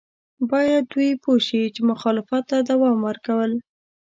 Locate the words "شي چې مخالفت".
1.47-2.43